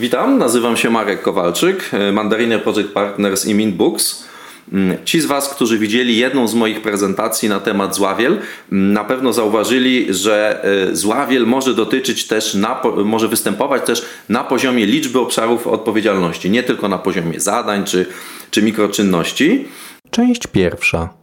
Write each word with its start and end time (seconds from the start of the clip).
Witam, 0.00 0.38
nazywam 0.38 0.76
się 0.76 0.90
Marek 0.90 1.22
Kowalczyk, 1.22 1.90
Mandariner 2.12 2.62
Project 2.62 2.88
Partners 2.88 3.46
i 3.46 3.54
Mint 3.54 3.76
Books. 3.76 4.24
Mm, 4.72 5.04
ci 5.04 5.20
z 5.20 5.26
Was, 5.26 5.48
którzy 5.48 5.78
widzieli 5.78 6.16
jedną 6.16 6.48
z 6.48 6.54
moich 6.54 6.82
prezentacji 6.82 7.48
na 7.48 7.60
temat 7.60 7.94
zławiel, 7.94 8.32
mm, 8.72 8.92
na 8.92 9.04
pewno 9.04 9.32
zauważyli, 9.32 10.14
że 10.14 10.64
e, 10.64 10.96
zławiel 10.96 11.46
może 11.46 11.74
dotyczyć 11.74 12.26
też, 12.26 12.54
na, 12.54 12.82
może 13.04 13.28
występować 13.28 13.86
też 13.86 14.04
na 14.28 14.44
poziomie 14.44 14.86
liczby 14.86 15.18
obszarów 15.18 15.66
odpowiedzialności, 15.66 16.50
nie 16.50 16.62
tylko 16.62 16.88
na 16.88 16.98
poziomie 16.98 17.40
zadań 17.40 17.84
czy, 17.84 18.06
czy 18.50 18.62
mikroczynności. 18.62 19.68
Część 20.10 20.46
pierwsza. 20.46 21.14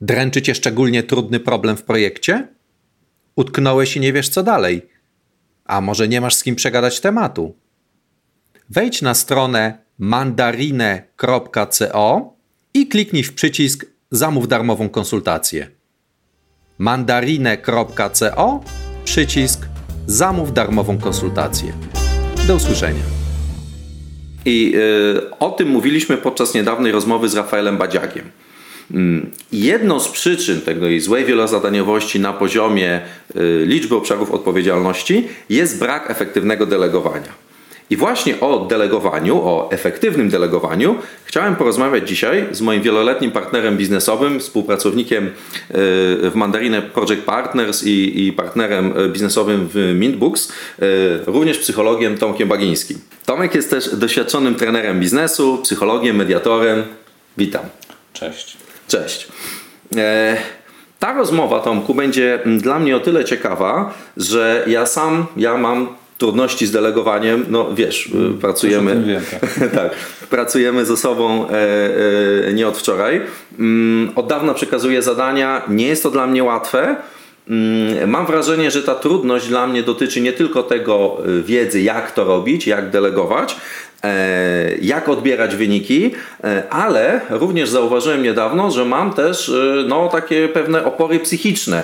Dręczy 0.00 0.42
Cię 0.42 0.54
szczególnie 0.54 1.02
trudny 1.02 1.40
problem 1.40 1.76
w 1.76 1.82
projekcie? 1.82 2.48
Utknąłeś 3.36 3.96
i 3.96 4.00
nie 4.00 4.12
wiesz 4.12 4.28
co 4.28 4.42
dalej? 4.42 4.82
A 5.64 5.80
może 5.80 6.08
nie 6.08 6.20
masz 6.20 6.34
z 6.34 6.42
kim 6.42 6.54
przegadać 6.54 7.00
tematu? 7.00 7.54
Wejdź 8.70 9.02
na 9.02 9.14
stronę 9.14 9.78
mandarine.co 9.98 11.12
i 12.74 12.86
kliknij 12.86 13.22
w 13.22 13.34
przycisk 13.34 13.86
Zamów 14.10 14.48
darmową 14.48 14.88
konsultację. 14.88 15.68
mandarine.co 16.78 18.60
przycisk 19.04 19.66
Zamów 20.06 20.52
darmową 20.52 20.98
konsultację. 20.98 21.72
Do 22.46 22.54
usłyszenia. 22.54 23.02
I 24.44 24.72
y, 24.76 25.38
o 25.38 25.50
tym 25.50 25.68
mówiliśmy 25.68 26.16
podczas 26.16 26.54
niedawnej 26.54 26.92
rozmowy 26.92 27.28
z 27.28 27.34
Rafaelem 27.34 27.78
Badziakiem. 27.78 28.30
Mm, 28.90 29.30
jedną 29.52 30.00
z 30.00 30.08
przyczyn 30.08 30.60
tej 30.60 31.00
złej 31.00 31.24
wielozadaniowości 31.24 32.20
na 32.20 32.32
poziomie 32.32 33.00
y, 33.36 33.64
liczby 33.66 33.96
obszarów 33.96 34.30
odpowiedzialności 34.30 35.28
jest 35.48 35.78
brak 35.78 36.10
efektywnego 36.10 36.66
delegowania. 36.66 37.47
I 37.90 37.96
właśnie 37.96 38.40
o 38.40 38.58
delegowaniu, 38.58 39.36
o 39.36 39.68
efektywnym 39.72 40.28
delegowaniu 40.28 40.98
chciałem 41.24 41.56
porozmawiać 41.56 42.08
dzisiaj 42.08 42.46
z 42.50 42.60
moim 42.60 42.82
wieloletnim 42.82 43.30
partnerem 43.30 43.76
biznesowym, 43.76 44.40
współpracownikiem 44.40 45.26
e, 45.26 45.30
w 46.30 46.32
Mandarinę 46.34 46.82
Project 46.82 47.22
Partners 47.24 47.84
i, 47.84 48.26
i 48.26 48.32
partnerem 48.32 48.94
e, 48.96 49.08
biznesowym 49.08 49.68
w 49.72 49.92
Mintbooks, 49.94 50.52
e, 50.78 50.84
również 51.26 51.58
psychologiem 51.58 52.18
Tomkiem 52.18 52.48
Bagińskim. 52.48 52.98
Tomek 53.26 53.54
jest 53.54 53.70
też 53.70 53.96
doświadczonym 53.96 54.54
trenerem 54.54 55.00
biznesu, 55.00 55.58
psychologiem, 55.62 56.16
mediatorem. 56.16 56.82
Witam. 57.38 57.64
Cześć. 58.12 58.56
Cześć. 58.88 59.28
Ta 60.98 61.14
rozmowa, 61.14 61.60
Tomku, 61.60 61.94
będzie 61.94 62.38
dla 62.46 62.78
mnie 62.78 62.96
o 62.96 63.00
tyle 63.00 63.24
ciekawa, 63.24 63.94
że 64.16 64.64
ja 64.66 64.86
sam, 64.86 65.26
ja 65.36 65.56
mam 65.56 65.97
trudności 66.18 66.66
z 66.66 66.70
delegowaniem, 66.70 67.44
no 67.48 67.74
wiesz, 67.74 68.06
y, 68.06 68.16
mm, 68.16 68.38
pracujemy, 68.38 69.02
wiem, 69.06 69.22
tak. 69.30 69.70
tak. 69.82 69.92
pracujemy 70.30 70.84
ze 70.84 70.96
sobą 70.96 71.48
e, 71.48 72.48
e, 72.48 72.52
nie 72.52 72.68
od 72.68 72.78
wczoraj. 72.78 73.20
Mm, 73.58 74.10
od 74.14 74.26
dawna 74.26 74.54
przekazuję 74.54 75.02
zadania, 75.02 75.62
nie 75.68 75.86
jest 75.86 76.02
to 76.02 76.10
dla 76.10 76.26
mnie 76.26 76.44
łatwe. 76.44 76.96
Mm, 77.50 78.10
mam 78.10 78.26
wrażenie, 78.26 78.70
że 78.70 78.82
ta 78.82 78.94
trudność 78.94 79.48
dla 79.48 79.66
mnie 79.66 79.82
dotyczy 79.82 80.20
nie 80.20 80.32
tylko 80.32 80.62
tego 80.62 81.18
y, 81.28 81.42
wiedzy, 81.42 81.80
jak 81.80 82.12
to 82.12 82.24
robić, 82.24 82.66
jak 82.66 82.90
delegować, 82.90 83.56
e, 84.04 84.76
jak 84.82 85.08
odbierać 85.08 85.56
wyniki, 85.56 86.10
e, 86.44 86.62
ale 86.70 87.20
również 87.30 87.68
zauważyłem 87.68 88.22
niedawno, 88.22 88.70
że 88.70 88.84
mam 88.84 89.12
też 89.12 89.48
y, 89.48 89.84
no, 89.88 90.08
takie 90.08 90.48
pewne 90.48 90.84
opory 90.84 91.20
psychiczne 91.20 91.82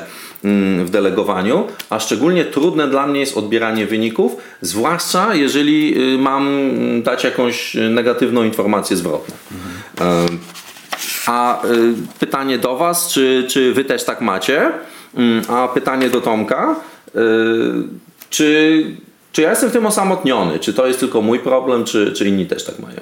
w 0.85 0.91
delegowaniu, 0.91 1.67
a 1.91 2.01
szczególnie 2.01 2.45
trudne 2.45 2.89
dla 2.89 3.07
mnie 3.07 3.21
jest 3.21 3.37
odbieranie 3.37 3.87
wyników, 3.87 4.37
zwłaszcza 4.61 5.35
jeżeli 5.35 6.03
y, 6.15 6.19
mam 6.19 6.69
dać 7.03 7.25
jakąś 7.25 7.75
negatywną 7.91 8.45
informację 8.45 8.97
zwrotną. 8.97 9.35
Mhm. 9.53 10.39
A 11.27 11.65
y, 11.65 11.95
pytanie 12.21 12.59
do 12.59 12.77
Was, 12.77 13.09
czy, 13.09 13.47
czy 13.49 13.73
Wy 13.73 13.85
też 13.85 14.05
tak 14.05 14.21
macie? 14.21 14.71
Mm, 15.17 15.43
a 15.49 15.69
pytanie 15.69 16.11
do 16.11 16.21
Tomka, 16.21 16.77
y, 17.17 17.21
czy, 18.31 18.85
czy 19.33 19.43
ja 19.43 19.51
jestem 19.51 19.71
w 19.71 19.73
tym 19.73 19.87
osamotniony? 19.87 20.59
Czy 20.59 20.75
to 20.75 20.87
jest 20.87 21.01
tylko 21.01 21.23
mój 21.23 21.39
problem, 21.39 21.85
czy, 21.85 22.13
czy 22.13 22.29
inni 22.29 22.47
też 22.47 22.65
tak 22.65 22.79
mają? 22.79 23.01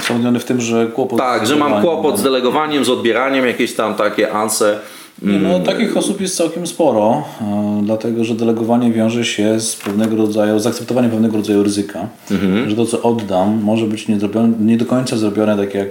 Osamotniony 0.00 0.40
w 0.40 0.44
tym, 0.44 0.60
że 0.60 0.86
kłopot. 0.86 1.18
Tak, 1.18 1.46
że 1.46 1.56
mam 1.56 1.82
kłopot 1.82 2.18
z 2.18 2.22
delegowaniem, 2.22 2.84
z 2.84 2.88
odbieraniem, 2.88 3.46
jakieś 3.46 3.74
tam 3.74 3.94
takie 3.94 4.32
anse 4.32 4.80
nie, 5.22 5.38
no, 5.38 5.60
takich 5.60 5.96
osób 5.96 6.20
jest 6.20 6.36
całkiem 6.36 6.66
sporo, 6.66 7.24
e, 7.40 7.80
dlatego 7.84 8.24
że 8.24 8.34
delegowanie 8.34 8.92
wiąże 8.92 9.24
się 9.24 9.60
z 9.60 9.76
pewnego 9.76 10.16
rodzaju, 10.16 10.58
z 10.58 10.66
akceptowaniem 10.66 11.10
pewnego 11.10 11.36
rodzaju 11.36 11.62
ryzyka, 11.62 12.08
mhm. 12.30 12.70
że 12.70 12.76
to 12.76 12.86
co 12.86 13.02
oddam 13.02 13.62
może 13.62 13.86
być 13.86 14.08
nie, 14.08 14.20
zrobione, 14.20 14.52
nie 14.60 14.76
do 14.76 14.86
końca 14.86 15.16
zrobione 15.16 15.56
tak 15.56 15.74
jak 15.74 15.88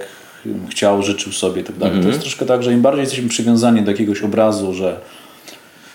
chciał, 0.70 1.04
życzył 1.04 1.32
sobie 1.32 1.62
i 1.62 1.64
tak 1.64 1.78
dalej. 1.78 1.94
To 1.94 1.98
mhm. 1.98 2.12
jest 2.12 2.22
troszkę 2.22 2.46
tak, 2.46 2.64
że 2.64 2.74
im 2.74 2.82
bardziej 2.82 3.02
jesteśmy 3.02 3.30
przywiązani 3.30 3.82
do 3.82 3.92
jakiegoś 3.92 4.22
obrazu, 4.22 4.74
że 4.74 5.00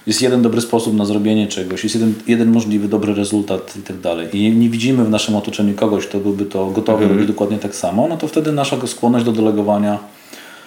jest 0.07 0.23
jeden 0.23 0.43
dobry 0.43 0.61
sposób 0.61 0.97
na 0.97 1.05
zrobienie 1.05 1.49
czegoś, 1.49 1.83
jest 1.83 1.95
jeden, 1.95 2.15
jeden 2.27 2.53
możliwy 2.53 2.89
dobry 2.89 3.15
rezultat 3.15 3.77
i 3.77 3.83
tak 3.83 3.99
dalej. 3.99 4.29
I 4.33 4.53
nie 4.53 4.69
widzimy 4.69 5.05
w 5.05 5.11
naszym 5.11 5.37
otoczeniu 5.37 5.75
kogoś, 5.75 6.07
kto 6.07 6.19
byłby 6.19 6.45
to 6.45 6.67
gotowy 6.67 7.03
mhm. 7.03 7.11
robić 7.13 7.29
dokładnie 7.29 7.59
tak 7.59 7.75
samo, 7.75 8.09
no 8.09 8.17
to 8.17 8.29
wtedy 8.29 8.53
nasza 8.53 8.87
skłonność 8.87 9.25
do 9.25 9.33
delegowania 9.33 9.99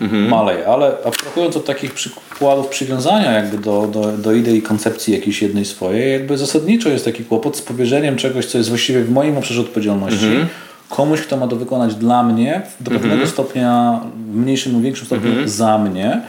mhm. 0.02 0.30
maleje. 0.30 0.68
Ale 0.68 0.98
abstrahując 1.06 1.58
od 1.58 1.66
takich 1.66 1.94
przykładów 1.94 2.68
przywiązania 2.68 3.32
jakby 3.32 3.58
do, 3.58 3.88
do, 3.88 4.18
do 4.18 4.34
idei 4.34 4.62
koncepcji 4.62 5.14
jakiejś 5.14 5.42
jednej 5.42 5.66
swojej, 5.66 6.14
jakby 6.14 6.38
zasadniczo 6.38 6.90
jest 6.90 7.06
taki 7.06 7.26
kłopot 7.26 7.58
z 7.58 7.62
powierzeniem 7.62 8.16
czegoś, 8.16 8.46
co 8.46 8.58
jest 8.58 8.70
właściwie 8.70 9.04
w 9.04 9.12
moim 9.12 9.38
obszarze 9.38 9.62
odpowiedzialności, 9.62 10.26
mhm. 10.26 10.48
komuś, 10.90 11.22
kto 11.22 11.38
ma 11.38 11.48
to 11.48 11.56
wykonać 11.56 11.96
dla 11.96 12.24
mnie, 12.24 12.62
do 12.80 12.92
pewnego 12.92 13.14
mhm. 13.14 13.30
stopnia, 13.30 14.00
w 14.32 14.36
mniejszym 14.36 14.74
lub 14.74 14.82
większym 14.82 15.06
stopniu 15.06 15.30
mhm. 15.30 15.50
za 15.50 15.78
mnie, 15.78 16.22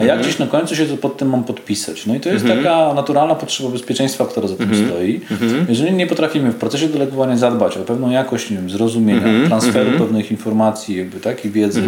a 0.00 0.04
ja 0.04 0.12
mhm. 0.12 0.22
gdzieś 0.22 0.38
na 0.38 0.46
końcu 0.46 0.76
się 0.76 0.84
pod 0.84 1.16
tym 1.16 1.30
mam 1.30 1.44
podpisać. 1.44 2.06
No 2.06 2.14
i 2.14 2.20
to 2.20 2.28
jest 2.28 2.44
mhm. 2.44 2.64
taka 2.64 2.94
naturalna 2.94 3.34
potrzeba 3.34 3.70
bezpieczeństwa, 3.70 4.26
która 4.26 4.48
za 4.48 4.56
tym 4.56 4.70
mhm. 4.70 4.88
stoi. 4.88 5.20
Jeżeli 5.68 5.92
nie 5.92 6.06
potrafimy 6.06 6.50
w 6.50 6.56
procesie 6.56 6.88
delegowania 6.88 7.36
zadbać 7.36 7.76
o 7.76 7.80
pewną 7.80 8.10
jakość 8.10 8.50
nie 8.50 8.56
wiem, 8.56 8.70
zrozumienia, 8.70 9.46
transferu 9.46 9.98
pewnych 9.98 10.30
informacji 10.30 10.96
jakby, 10.96 11.20
tak, 11.20 11.44
i 11.44 11.50
wiedzy 11.50 11.82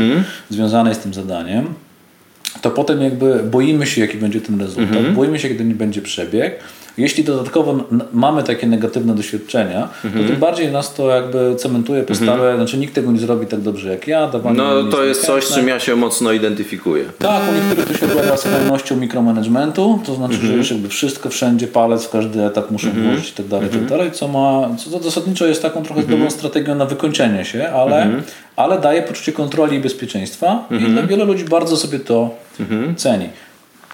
związanej 0.50 0.94
z 0.94 0.98
tym 0.98 1.14
zadaniem, 1.14 1.66
to 2.62 2.70
potem 2.70 3.02
jakby 3.02 3.42
boimy 3.42 3.86
się, 3.86 4.00
jaki 4.00 4.18
będzie 4.18 4.40
ten 4.40 4.60
rezultat, 4.60 5.12
boimy 5.14 5.38
się, 5.38 5.48
kiedy 5.48 5.64
nie 5.64 5.74
będzie 5.74 6.02
przebieg 6.02 6.58
jeśli 6.98 7.24
dodatkowo 7.24 7.84
mamy 8.12 8.42
takie 8.42 8.66
negatywne 8.66 9.14
doświadczenia, 9.14 9.88
mhm. 10.04 10.24
to 10.24 10.30
tym 10.30 10.40
bardziej 10.40 10.72
nas 10.72 10.94
to 10.94 11.08
jakby 11.08 11.56
cementuje 11.56 12.02
postawę, 12.02 12.32
mhm. 12.32 12.56
znaczy 12.56 12.76
nikt 12.76 12.94
tego 12.94 13.12
nie 13.12 13.18
zrobi 13.18 13.46
tak 13.46 13.60
dobrze 13.60 13.90
jak 13.90 14.08
ja. 14.08 14.30
No 14.54 14.84
to 14.84 15.04
jest 15.04 15.26
coś, 15.26 15.44
z 15.44 15.54
czym 15.54 15.68
ja 15.68 15.80
się 15.80 15.96
mocno 15.96 16.32
identyfikuję. 16.32 17.04
Tak, 17.18 17.42
u 17.50 17.54
niektórych 17.54 17.88
to 17.88 18.06
się 18.06 18.12
objawia 18.12 18.36
skrajnością 18.36 18.96
mikromanagementu, 18.96 20.00
to 20.06 20.14
znaczy, 20.14 20.34
mhm. 20.34 20.52
że 20.52 20.58
już 20.58 20.70
jakby 20.70 20.88
wszystko 20.88 21.28
wszędzie, 21.28 21.66
palec 21.66 22.04
w 22.04 22.10
każdy 22.10 22.44
etap 22.44 22.70
muszą 22.70 22.88
mhm. 22.88 23.06
włożyć 23.06 23.30
i 23.30 23.32
tak 23.32 23.46
dalej, 23.46 23.68
tak 23.68 23.84
dalej, 23.84 24.10
co 24.12 24.28
ma, 24.28 24.76
co 24.76 24.98
zasadniczo 24.98 25.46
jest 25.46 25.62
taką 25.62 25.82
trochę 25.82 26.02
dobrą 26.02 26.30
strategią 26.30 26.74
na 26.74 26.86
wykończenie 26.86 27.44
się, 27.44 27.68
ale, 27.68 28.10
ale 28.56 28.80
daje 28.80 29.02
poczucie 29.02 29.32
kontroli 29.32 29.76
i 29.76 29.80
bezpieczeństwa 29.80 30.68
i 30.70 30.84
dla 30.84 31.02
wielu 31.02 31.24
ludzi 31.24 31.44
bardzo 31.44 31.76
sobie 31.76 31.98
to 31.98 32.30
ceni. 32.96 33.28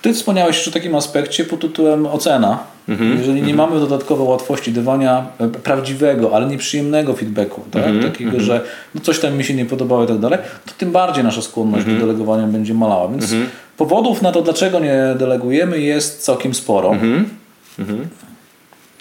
Ty 0.02 0.14
wspomniałeś 0.14 0.68
o 0.68 0.70
takim 0.70 0.94
aspekcie 0.94 1.44
pod 1.44 1.60
tytułem 1.60 2.06
ocena. 2.06 2.58
Mhm. 2.88 3.18
Jeżeli 3.18 3.42
nie 3.42 3.54
mamy 3.54 3.80
dodatkowo 3.80 4.24
łatwości 4.24 4.72
dawania 4.72 5.26
e, 5.38 5.48
prawdziwego, 5.48 6.34
ale 6.34 6.46
nieprzyjemnego 6.46 7.14
feedbacku, 7.14 7.62
tak? 7.70 7.84
Mhm. 7.84 8.12
takiego, 8.12 8.30
mhm. 8.30 8.44
że 8.44 8.60
no 8.94 9.00
coś 9.00 9.18
tam 9.20 9.36
mi 9.36 9.44
się 9.44 9.54
nie 9.54 9.66
podobało 9.66 10.04
i 10.04 10.06
tak 10.06 10.18
dalej, 10.18 10.38
to 10.66 10.72
tym 10.78 10.92
bardziej 10.92 11.24
nasza 11.24 11.42
skłonność 11.42 11.86
do 11.86 11.92
delegowania 11.92 12.46
będzie 12.46 12.74
malała. 12.74 13.08
Więc 13.08 13.34
powodów 13.76 14.22
na 14.22 14.32
to, 14.32 14.42
dlaczego 14.42 14.80
nie 14.80 15.14
delegujemy 15.18 15.80
jest 15.80 16.22
całkiem 16.22 16.54
sporo. 16.54 16.94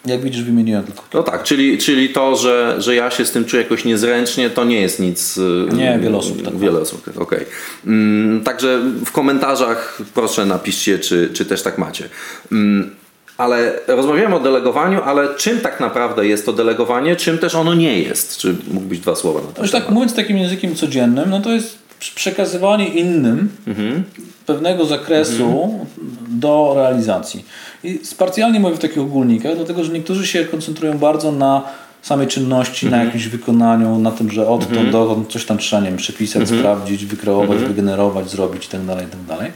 Jak 0.07 0.22
widzisz, 0.22 0.44
wymieniłem 0.44 0.84
tylko. 0.84 1.03
No 1.13 1.23
tak, 1.23 1.44
czyli, 1.44 1.78
czyli 1.78 2.09
to, 2.09 2.35
że, 2.35 2.75
że 2.78 2.95
ja 2.95 3.12
się 3.12 3.25
z 3.25 3.31
tym 3.31 3.45
czuję 3.45 3.63
jakoś 3.63 3.85
niezręcznie, 3.85 4.50
to 4.50 4.65
nie 4.65 4.81
jest 4.81 5.00
nic. 5.00 5.38
Y, 5.38 5.68
nie, 5.74 6.00
wiele 6.01 6.18
osób 6.18 6.44
tak. 6.44 6.57
Wiele 6.57 6.80
osób, 6.80 7.06
tak, 7.06 7.21
okej. 7.21 7.39
Okay. 7.39 7.51
Mm, 7.88 8.44
także 8.44 8.81
w 9.06 9.12
komentarzach 9.12 10.01
proszę 10.13 10.45
napiszcie, 10.45 11.00
czy, 11.00 11.30
czy 11.33 11.45
też 11.45 11.62
tak 11.62 11.77
macie. 11.77 12.09
Mm, 12.51 12.95
ale 13.38 13.80
rozmawiamy 13.88 14.36
o 14.36 14.39
delegowaniu, 14.39 15.01
ale 15.04 15.36
czym 15.36 15.59
tak 15.59 15.80
naprawdę 15.80 16.27
jest 16.27 16.45
to 16.45 16.53
delegowanie, 16.53 17.15
czym 17.15 17.38
też 17.38 17.56
ono 17.56 17.74
nie 17.74 18.00
jest? 18.00 18.38
Czy 18.38 18.56
mógłbyś 18.71 19.00
dwa 19.00 19.15
słowa 19.15 19.42
na 19.42 19.48
to? 19.48 19.62
Już 19.62 19.71
tak 19.71 19.89
mówiąc 19.89 20.15
takim 20.15 20.38
językiem 20.38 20.75
codziennym, 20.75 21.30
no 21.30 21.42
to 21.42 21.50
jest 21.50 21.87
przekazywanie 22.00 22.88
innym 22.88 23.50
mhm. 23.68 24.04
pewnego 24.46 24.86
zakresu 24.86 25.64
mhm. 25.64 25.86
do 26.28 26.74
realizacji. 26.76 27.46
I 27.84 28.00
specjalnie 28.04 28.60
mówię 28.60 28.76
w 28.76 28.80
takich 28.80 29.00
ogólnikach, 29.00 29.56
dlatego 29.56 29.84
że 29.84 29.92
niektórzy 29.92 30.28
się 30.28 30.46
koncentrują 30.46 30.98
bardzo 30.98 31.32
na 31.32 31.64
samej 32.02 32.28
czynności, 32.28 32.86
mhm. 32.86 33.02
na 33.02 33.06
jakimś 33.06 33.28
wykonaniu, 33.28 34.00
na 34.00 34.12
tym, 34.12 34.32
że 34.32 34.48
odtąd 34.48 34.72
mhm. 34.72 34.92
dokąd 34.92 35.32
coś 35.32 35.46
tam 35.46 35.58
trzeba 35.58 35.82
nie 35.82 35.88
wiem, 35.90 35.98
przepisać, 35.98 36.42
mhm. 36.42 36.60
sprawdzić, 36.60 37.06
wykreować, 37.06 37.52
mhm. 37.52 37.68
wygenerować, 37.68 38.30
zrobić 38.30 38.64
itd. 38.64 38.96
Tak 38.96 39.04
itd. 39.04 39.36
Tak 39.38 39.52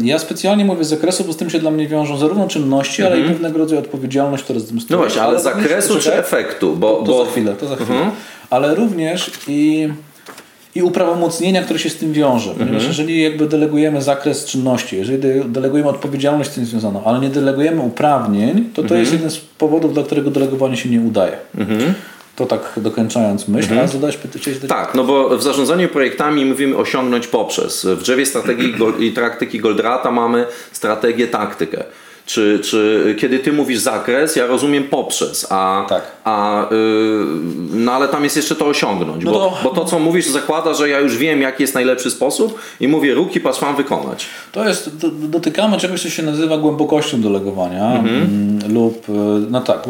Ja 0.00 0.18
specjalnie 0.18 0.64
mówię 0.64 0.84
z 0.84 0.88
zakresu, 0.88 1.24
bo 1.24 1.32
z 1.32 1.36
tym 1.36 1.50
się 1.50 1.58
dla 1.58 1.70
mnie 1.70 1.88
wiążą 1.88 2.16
zarówno 2.16 2.48
czynności, 2.48 3.02
ale 3.02 3.16
i 3.16 3.20
mhm. 3.20 3.34
pewnego 3.34 3.58
rodzaju 3.58 3.80
odpowiedzialność, 3.80 4.44
która 4.44 4.60
z 4.60 4.66
tym. 4.66 4.78
No 4.90 4.96
właśnie, 4.96 5.22
ale, 5.22 5.30
ale 5.30 5.40
zakresu 5.40 5.98
czy 5.98 6.14
efektu? 6.14 6.76
Bo, 6.76 6.96
to, 6.96 7.06
to 7.06 7.12
bo... 7.12 7.24
za 7.24 7.30
chwilę, 7.30 7.54
to 7.54 7.66
za 7.66 7.76
chwilę. 7.76 7.98
Mhm. 7.98 8.10
Ale 8.50 8.74
również 8.74 9.30
i 9.48 9.88
i 10.74 10.82
uprawomocnienia, 10.82 11.62
które 11.62 11.78
się 11.78 11.90
z 11.90 11.96
tym 11.96 12.12
wiąże. 12.12 12.50
Ponieważ 12.50 12.74
mhm. 12.74 12.88
jeżeli 12.88 13.22
jakby 13.22 13.46
delegujemy 13.46 14.02
zakres 14.02 14.44
czynności, 14.44 14.96
jeżeli 14.96 15.18
delegujemy 15.48 15.88
odpowiedzialność 15.88 16.50
z 16.50 16.54
tym 16.54 16.64
związaną, 16.64 17.04
ale 17.04 17.20
nie 17.20 17.28
delegujemy 17.28 17.80
uprawnień, 17.80 18.64
to 18.74 18.82
to 18.82 18.82
mhm. 18.82 19.00
jest 19.00 19.12
jeden 19.12 19.30
z 19.30 19.38
powodów, 19.38 19.94
dla 19.94 20.02
którego 20.02 20.30
delegowanie 20.30 20.76
się 20.76 20.88
nie 20.88 21.00
udaje. 21.00 21.36
Mhm. 21.58 21.94
To 22.36 22.46
tak 22.46 22.72
dokończając 22.76 23.48
myśl, 23.48 23.68
mhm. 23.68 23.84
a 23.84 23.88
zadałeś 23.88 24.16
pytanie? 24.16 24.56
Tak, 24.68 24.94
no 24.94 25.04
bo 25.04 25.38
w 25.38 25.42
zarządzaniu 25.42 25.88
projektami 25.88 26.44
mówimy 26.44 26.76
osiągnąć 26.76 27.26
poprzez. 27.26 27.84
W 27.84 28.02
drzewie 28.02 28.26
strategii 28.26 28.74
i 29.00 29.12
taktyki 29.12 29.60
Goldrata 29.60 30.10
mamy 30.10 30.46
strategię, 30.72 31.28
taktykę. 31.28 31.84
Czy, 32.26 32.60
czy 32.64 33.16
kiedy 33.20 33.38
ty 33.38 33.52
mówisz 33.52 33.78
zakres, 33.78 34.36
ja 34.36 34.46
rozumiem 34.46 34.84
poprzez, 34.84 35.46
a, 35.50 35.86
tak. 35.88 36.02
a 36.24 36.66
yy, 36.70 37.26
no 37.74 37.92
ale 37.92 38.08
tam 38.08 38.24
jest 38.24 38.36
jeszcze 38.36 38.56
to 38.56 38.66
osiągnąć, 38.66 39.24
no 39.24 39.32
to, 39.32 39.38
bo, 39.38 39.58
bo 39.64 39.70
to 39.70 39.84
co 39.84 39.98
mówisz 39.98 40.26
zakłada, 40.26 40.74
że 40.74 40.88
ja 40.88 41.00
już 41.00 41.16
wiem 41.16 41.42
jaki 41.42 41.62
jest 41.62 41.74
najlepszy 41.74 42.10
sposób 42.10 42.58
i 42.80 42.88
mówię 42.88 43.14
ruki 43.14 43.40
pas 43.40 43.62
mam 43.62 43.76
wykonać. 43.76 44.26
To 44.52 44.68
jest, 44.68 44.96
do, 44.96 45.08
dotykamy 45.10 45.78
czegoś 45.78 46.02
co 46.02 46.10
się 46.10 46.22
nazywa 46.22 46.58
głębokością 46.58 47.22
delegowania 47.22 47.92
mhm. 47.92 48.22
Mm, 48.22 48.74
lub, 48.74 49.08
y, 49.08 49.12
no 49.50 49.60
tak, 49.60 49.84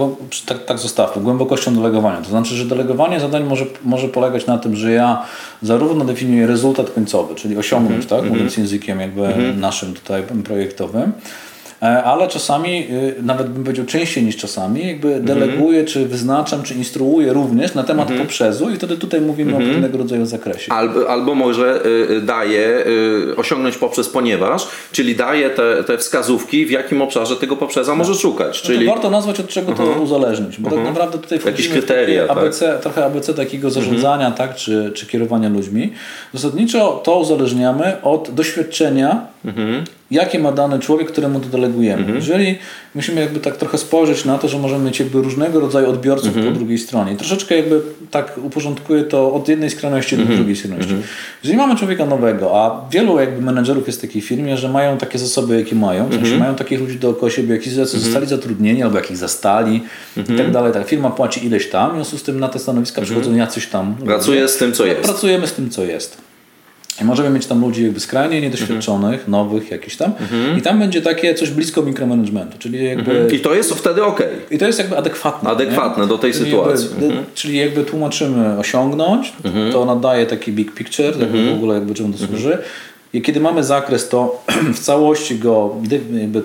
tak, 0.47 0.65
tak 0.65 0.79
zostawmy, 0.79 1.23
głębokością 1.23 1.75
delegowania. 1.75 2.23
To 2.23 2.29
znaczy, 2.29 2.55
że 2.55 2.65
delegowanie 2.65 3.21
zadań 3.21 3.45
może, 3.45 3.65
może 3.85 4.09
polegać 4.09 4.47
na 4.47 4.59
tym, 4.59 4.77
że 4.77 4.93
ja 4.93 5.23
zarówno 5.63 6.05
definiuję 6.05 6.47
rezultat 6.47 6.91
końcowy, 6.91 7.35
czyli 7.35 7.57
osiągnąć, 7.57 8.03
mhm. 8.03 8.23
tak, 8.23 8.31
mówiąc 8.31 8.53
mhm. 8.53 8.63
językiem 8.63 9.01
jakby 9.01 9.27
mhm. 9.27 9.61
naszym 9.61 9.95
tutaj 9.95 10.23
projektowym, 10.45 11.13
ale 11.83 12.29
czasami, 12.29 12.87
y, 12.91 13.23
nawet 13.23 13.49
bym 13.49 13.65
powiedział 13.65 13.87
częściej 13.87 14.25
niż 14.25 14.37
czasami, 14.37 14.87
jakby 14.87 15.09
mhm. 15.09 15.25
deleguję, 15.25 15.85
czy 15.85 16.07
wyznaczam, 16.07 16.63
czy 16.63 16.75
instruuję 16.75 17.33
również 17.33 17.75
na 17.75 17.83
temat 17.83 18.11
mhm. 18.11 18.27
poprzezu 18.27 18.71
i 18.71 18.77
wtedy 18.77 18.97
tutaj 18.97 19.21
mówimy 19.21 19.53
mhm. 19.53 19.71
o 19.71 19.73
pewnego 19.73 19.99
rodzaju 19.99 20.27
zakresie. 20.27 20.73
Albo, 20.73 21.11
albo 21.11 21.35
może 21.35 21.87
y, 22.11 22.21
daję 22.21 22.85
osiągnąć 23.37 23.77
poprzez 23.77 24.09
ponieważ, 24.09 24.67
czyli 24.93 25.17
daję 25.17 25.51
te, 25.51 25.85
te 25.85 25.99
wskazówki, 25.99 26.67
w 26.67 26.71
jakim 26.71 27.03
obszarze 27.03 27.37
tego 27.37 27.57
poprzeza 27.57 27.95
może 27.95 28.13
tak. 28.13 28.21
szukać. 28.21 28.63
No 28.63 28.67
czyli... 28.67 28.87
Warto 28.87 29.11
nazwać, 29.11 29.41
od 29.41 29.49
czego 29.49 29.73
to 29.73 29.85
uzależnić, 29.85 30.59
bo 30.59 30.71
tak 30.71 30.85
naprawdę 30.85 31.19
tutaj 31.19 31.39
Jakieś 31.47 31.69
kryteria, 31.69 32.29
ABC, 32.29 32.73
tak? 32.73 32.81
trochę 32.81 33.05
ABC 33.05 33.35
takiego 33.35 33.71
zarządzania 33.71 34.31
tak, 34.31 34.55
czy, 34.55 34.93
czy 34.95 35.07
kierowania 35.07 35.49
ludźmi. 35.49 35.93
Zasadniczo 36.35 37.01
to 37.05 37.19
uzależniamy 37.19 38.03
od 38.03 38.31
doświadczenia 38.31 39.32
mhm 39.45 39.85
jakie 40.13 40.39
ma 40.39 40.53
dany 40.53 40.79
człowiek, 40.79 41.09
któremu 41.13 41.41
to 41.41 41.49
delegujemy. 41.49 42.01
Mhm. 42.01 42.17
Jeżeli 42.17 42.59
musimy 42.95 43.21
jakby 43.21 43.41
tak 43.41 43.57
trochę 43.57 43.79
spojrzeć 43.79 44.25
na 44.25 44.39
to, 44.39 44.49
że 44.49 44.59
możemy 44.59 44.85
mieć 44.85 45.01
jakby 45.01 45.23
różnego 45.23 45.61
rodzaju 45.61 45.91
odbiorców 45.91 46.37
mhm. 46.37 46.47
po 46.47 46.59
drugiej 46.59 46.79
stronie. 46.79 47.17
Troszeczkę 47.17 47.57
jakby 47.57 47.81
tak 48.11 48.39
uporządkuję 48.43 49.05
to 49.05 49.35
od 49.35 49.49
jednej 49.49 49.71
skrajności 49.71 50.17
do 50.17 50.23
mhm. 50.23 50.39
drugiej 50.39 50.57
skrajności. 50.57 50.93
Mhm. 50.93 51.09
Jeżeli 51.43 51.59
mamy 51.59 51.77
człowieka 51.77 52.07
nowego, 52.07 52.65
a 52.65 52.89
wielu 52.91 53.21
jakby 53.21 53.43
menedżerów 53.43 53.87
jest 53.87 53.99
w 53.99 54.03
takiej 54.03 54.23
firmie, 54.23 54.57
że 54.57 54.69
mają 54.69 54.99
takie 54.99 55.19
zasoby, 55.19 55.59
jakie 55.59 55.77
mają, 55.77 56.09
w 56.09 56.15
sensie 56.15 56.39
mają 56.39 56.55
takich 56.55 56.81
ludzi 56.81 56.99
dookoła 56.99 57.31
siebie, 57.31 57.55
jak 57.55 57.69
zostali 57.85 58.27
zatrudnieni 58.27 58.83
albo 58.83 58.97
jakich 58.97 59.17
zastali 59.17 59.83
i 60.17 60.37
tak 60.37 60.51
dalej. 60.51 60.73
Tak, 60.73 60.89
firma 60.89 61.11
płaci 61.11 61.47
ileś 61.47 61.71
tam, 61.71 61.91
w 61.91 61.95
związku 61.95 62.19
z 62.19 62.23
tym 62.23 62.41
na 62.41 62.49
te 62.49 62.59
stanowiska 62.59 63.03
przychodzą 63.03 63.35
jacyś 63.35 63.67
tam. 63.67 63.97
Pracuje 64.05 64.49
z 64.49 64.57
tym, 64.57 64.73
co 64.73 64.87
jest. 64.87 65.03
Pracujemy 65.03 65.47
z 65.47 65.53
tym, 65.53 65.71
co 65.71 65.85
jest. 65.85 66.32
I 67.01 67.05
możemy 67.05 67.31
mieć 67.31 67.47
tam 67.47 67.61
ludzi 67.61 67.83
jakby 67.83 68.01
skrajnie 68.01 68.41
niedoświadczonych, 68.41 69.15
mhm. 69.15 69.31
nowych 69.31 69.71
jakichś 69.71 69.97
tam. 69.97 70.13
Mhm. 70.21 70.59
I 70.59 70.63
tam 70.63 70.79
będzie 70.79 71.03
takie 71.03 71.35
coś 71.35 71.51
blisko 71.51 71.83
mikromanagementu. 71.83 72.59
Czyli 72.59 72.85
jakby... 72.85 73.11
Mhm. 73.11 73.35
I 73.35 73.41
to 73.41 73.55
jest 73.55 73.75
wtedy 73.75 74.05
ok. 74.05 74.23
I 74.51 74.59
to 74.59 74.67
jest 74.67 74.79
jakby 74.79 74.99
adekwatne. 74.99 75.51
Adekwatne 75.51 76.03
nie? 76.03 76.09
do 76.09 76.19
tej 76.19 76.33
czyli 76.33 76.45
sytuacji. 76.45 76.89
Jakby, 76.91 77.07
mhm. 77.07 77.25
Czyli 77.35 77.57
jakby 77.57 77.85
tłumaczymy 77.85 78.59
osiągnąć, 78.59 79.33
mhm. 79.45 79.73
to 79.73 79.85
nadaje 79.85 80.27
taki 80.27 80.53
big 80.53 80.75
picture, 80.75 81.21
jakby 81.21 81.51
w 81.51 81.53
ogóle 81.53 81.75
jakby 81.75 81.95
czemu 81.95 82.13
to 82.13 82.27
służy. 82.27 82.59
I 83.15 83.23
kiedy 83.23 83.41
mamy 83.41 83.65
zakres, 83.65 84.09
to 84.09 84.43
w 84.75 84.79
całości 84.79 85.39
go 85.39 85.77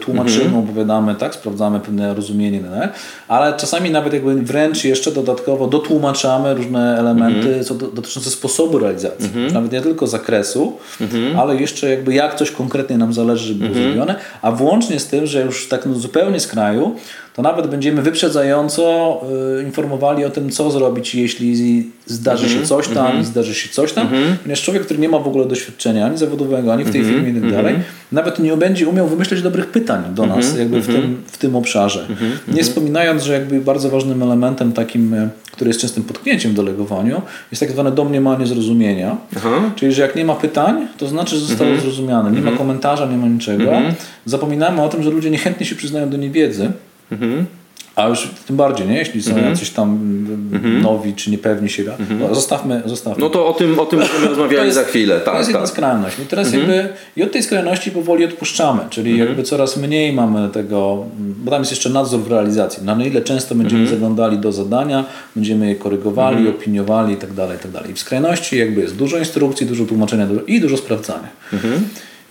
tłumaczymy, 0.01 0.45
mhm. 0.45 0.63
opowiadamy, 0.63 1.15
tak, 1.15 1.35
sprawdzamy 1.35 1.79
pewne 1.79 2.13
rozumienie, 2.13 2.59
nie? 2.59 2.89
ale 3.27 3.53
czasami 3.57 3.91
nawet 3.91 4.13
jakby 4.13 4.41
wręcz 4.41 4.83
jeszcze 4.83 5.11
dodatkowo 5.11 5.67
dotłumaczamy 5.67 6.53
różne 6.53 6.99
elementy 6.99 7.53
mm. 7.53 7.63
co 7.63 7.75
do, 7.75 7.87
dotyczące 7.87 8.29
sposobu 8.29 8.79
realizacji. 8.79 9.25
Mhm. 9.25 9.53
Nawet 9.53 9.71
nie 9.71 9.81
tylko 9.81 10.07
zakresu, 10.07 10.77
mhm. 11.01 11.39
ale 11.39 11.55
jeszcze 11.55 11.89
jakby 11.89 12.13
jak 12.13 12.35
coś 12.35 12.51
konkretnie 12.51 12.97
nam 12.97 13.13
zależy, 13.13 13.53
żeby 13.53 13.69
było 13.69 13.83
zrobione, 13.83 14.15
a 14.41 14.51
włącznie 14.51 14.99
z 14.99 15.07
tym, 15.07 15.25
że 15.25 15.41
już 15.41 15.67
tak 15.67 15.85
no 15.85 15.95
zupełnie 15.95 16.39
z 16.39 16.47
kraju, 16.47 16.95
to 17.37 17.43
nawet 17.43 17.67
będziemy 17.67 18.01
wyprzedzająco 18.01 19.21
y, 19.59 19.63
informowali 19.63 20.25
o 20.25 20.29
tym, 20.29 20.49
co 20.49 20.71
zrobić, 20.71 21.15
jeśli 21.15 21.91
zdarzy 22.05 22.45
mm 22.45 22.49
-hmm. 22.49 22.53
się 22.53 22.61
mhm. 22.61 22.83
coś 22.83 22.95
tam 22.95 23.07
mm 23.07 23.23
-hmm. 23.23 23.25
zdarzy 23.25 23.55
się 23.55 23.69
coś 23.69 23.93
tam. 23.93 24.07
Mm 24.07 24.23
-hmm. 24.23 24.37
Ponieważ 24.37 24.61
człowiek, 24.61 24.83
który 24.83 24.99
nie 24.99 25.09
ma 25.09 25.19
w 25.19 25.27
ogóle 25.27 25.45
doświadczenia 25.45 26.05
ani 26.05 26.17
zawodowego, 26.17 26.73
ani 26.73 26.83
w 26.83 26.91
tej 26.91 27.01
mhm. 27.01 27.25
firmie 27.25 27.39
i 27.39 27.41
tak 27.41 27.51
dalej, 27.51 27.75
mhm. 27.75 27.93
nawet 28.11 28.39
nie 28.39 28.57
będzie 28.57 28.87
umiał 28.87 29.07
wymyśleć 29.07 29.41
dobrych 29.41 29.67
pytań 29.67 30.03
do 30.15 30.25
nas 30.25 30.57
jakby 30.57 30.81
w, 30.81 30.87
tym, 30.87 31.23
w 31.27 31.37
tym 31.37 31.55
obszarze. 31.55 32.07
Nie 32.47 32.63
wspominając, 32.63 33.23
że 33.23 33.33
jakby 33.33 33.61
bardzo 33.61 33.89
ważnym 33.89 34.23
elementem 34.23 34.73
takim, 34.73 35.13
e, 35.13 35.29
który 35.51 35.69
jest 35.69 35.79
częstym 35.79 36.03
potknięciem 36.03 36.51
w 36.51 36.55
delegowaniu, 36.55 37.21
jest 37.51 37.59
tak 37.59 37.71
zwane 37.71 37.91
domniemanie 37.91 38.47
zrozumienia. 38.47 39.17
Aha. 39.37 39.71
Czyli, 39.75 39.93
że 39.93 40.01
jak 40.01 40.15
nie 40.15 40.25
ma 40.25 40.35
pytań, 40.35 40.87
to 40.97 41.07
znaczy, 41.07 41.35
że 41.35 41.45
zostało 41.45 41.77
zrozumiane. 41.81 42.31
Nie 42.31 42.41
ma 42.41 42.51
komentarza, 42.51 43.05
nie 43.05 43.17
ma 43.17 43.27
niczego. 43.27 43.71
Zapominamy 44.25 44.81
o 44.81 44.89
tym, 44.89 45.03
że 45.03 45.09
ludzie 45.09 45.29
niechętnie 45.29 45.65
się 45.65 45.75
przyznają 45.75 46.09
do 46.09 46.17
niewiedzy. 46.17 46.71
Mhm. 47.11 47.45
A 47.97 48.07
już 48.07 48.29
tym 48.47 48.55
bardziej, 48.55 48.87
nie? 48.87 48.97
Jeśli 48.97 49.23
są 49.23 49.31
mhm. 49.31 49.49
jacyś 49.49 49.69
tam 49.69 49.89
mhm. 50.53 50.81
nowi 50.81 51.13
czy 51.13 51.31
niepewni 51.31 51.69
siebie. 51.69 51.91
Mhm. 51.99 52.19
No, 52.19 52.35
zostawmy, 52.35 52.81
zostawmy. 52.85 53.23
No 53.23 53.29
to 53.29 53.47
o 53.47 53.53
tym, 53.53 53.79
o 53.79 53.85
tym 53.85 53.99
będziemy 53.99 54.27
rozmawiali 54.27 54.71
za 54.71 54.83
chwilę. 54.83 55.15
Tak, 55.19 55.33
to 55.33 55.37
jest 55.37 55.49
tak. 55.49 55.55
jedna 55.55 55.67
skrajność. 55.67 56.19
I 56.19 56.25
teraz 56.25 56.47
mhm. 56.47 56.63
jakby 56.63 56.93
i 57.17 57.23
od 57.23 57.31
tej 57.31 57.43
skrajności 57.43 57.91
powoli 57.91 58.25
odpuszczamy, 58.25 58.81
czyli 58.89 59.11
mhm. 59.11 59.29
jakby 59.29 59.43
coraz 59.43 59.77
mniej 59.77 60.13
mamy 60.13 60.49
tego, 60.49 61.05
bo 61.17 61.51
tam 61.51 61.61
jest 61.61 61.71
jeszcze 61.71 61.89
nadzór 61.89 62.19
w 62.19 62.31
realizacji. 62.31 62.83
Na 62.83 63.05
ile 63.05 63.21
często 63.21 63.55
będziemy 63.55 63.87
zaglądali 63.87 64.37
do 64.37 64.51
zadania, 64.51 65.05
będziemy 65.35 65.67
je 65.67 65.75
korygowali, 65.75 66.49
opiniowali 66.49 67.13
i 67.13 67.17
tak 67.17 67.33
dalej, 67.33 67.57
i 67.57 67.73
tak. 67.73 67.89
I 67.89 67.93
w 67.93 67.99
skrajności 67.99 68.57
jakby 68.57 68.81
jest 68.81 68.95
dużo 68.95 69.17
instrukcji, 69.17 69.67
dużo 69.67 69.85
tłumaczenia 69.85 70.27
i 70.47 70.61
dużo 70.61 70.77
sprawdzania. 70.77 71.29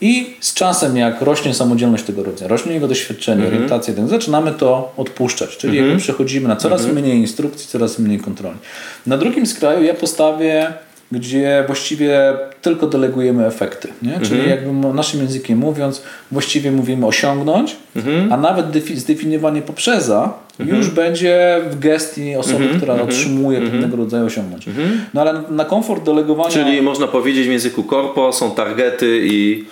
I 0.00 0.34
z 0.40 0.54
czasem, 0.54 0.96
jak 0.96 1.22
rośnie 1.22 1.54
samodzielność 1.54 2.04
tego 2.04 2.22
rodzaju, 2.22 2.48
rośnie 2.48 2.72
jego 2.72 2.88
doświadczenie, 2.88 3.42
mhm. 3.42 3.54
orientacja, 3.54 3.94
tak, 3.94 4.08
zaczynamy 4.08 4.52
to 4.52 4.92
odpuszczać. 4.96 5.56
Czyli 5.56 5.78
mhm. 5.78 5.86
jakby 5.88 6.02
przechodzimy 6.02 6.48
na 6.48 6.56
coraz 6.56 6.80
mhm. 6.80 7.04
mniej 7.04 7.18
instrukcji, 7.18 7.68
coraz 7.68 7.98
mniej 7.98 8.18
kontroli. 8.18 8.58
Na 9.06 9.18
drugim 9.18 9.46
skraju 9.46 9.82
ja 9.82 9.94
postawię 9.94 10.72
gdzie 11.12 11.64
właściwie 11.66 12.34
tylko 12.62 12.86
delegujemy 12.86 13.46
efekty. 13.46 13.88
Nie? 14.02 14.20
Czyli 14.20 14.40
mhm. 14.40 14.50
jakby 14.50 14.94
naszym 14.94 15.20
językiem 15.20 15.58
mówiąc, 15.58 16.02
właściwie 16.30 16.72
mówimy 16.72 17.06
osiągnąć, 17.06 17.76
mhm. 17.96 18.32
a 18.32 18.36
nawet 18.36 18.66
zdefiniowanie 18.94 19.62
poprzeza 19.62 20.32
mhm. 20.60 20.78
już 20.78 20.90
będzie 20.90 21.60
w 21.70 21.78
gestii 21.78 22.36
osoby, 22.36 22.56
mhm. 22.56 22.76
która 22.76 22.92
mhm. 22.92 23.10
otrzymuje 23.10 23.60
pewnego 23.60 23.96
rodzaju 23.96 24.26
osiągnąć. 24.26 24.66
No 25.14 25.20
ale 25.20 25.42
na 25.50 25.64
komfort 25.64 26.04
delegowania... 26.04 26.50
Czyli 26.50 26.82
można 26.82 27.06
powiedzieć 27.06 27.46
w 27.46 27.50
języku 27.50 27.84
korpo 27.84 28.32
są 28.32 28.50
targety 28.50 29.20
i 29.24 29.64